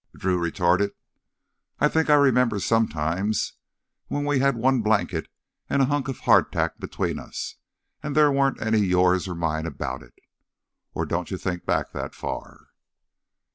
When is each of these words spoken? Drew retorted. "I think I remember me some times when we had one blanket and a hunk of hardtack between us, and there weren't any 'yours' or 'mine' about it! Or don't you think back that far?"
Drew 0.15 0.39
retorted. 0.39 0.93
"I 1.77 1.87
think 1.87 2.09
I 2.09 2.15
remember 2.15 2.55
me 2.55 2.59
some 2.63 2.87
times 2.87 3.53
when 4.07 4.25
we 4.25 4.39
had 4.39 4.55
one 4.55 4.81
blanket 4.81 5.27
and 5.69 5.79
a 5.79 5.85
hunk 5.85 6.07
of 6.07 6.17
hardtack 6.21 6.79
between 6.79 7.19
us, 7.19 7.57
and 8.01 8.15
there 8.15 8.31
weren't 8.31 8.59
any 8.59 8.79
'yours' 8.79 9.27
or 9.27 9.35
'mine' 9.35 9.67
about 9.67 10.01
it! 10.01 10.15
Or 10.95 11.05
don't 11.05 11.29
you 11.29 11.37
think 11.37 11.67
back 11.67 11.91
that 11.91 12.15
far?" 12.15 12.69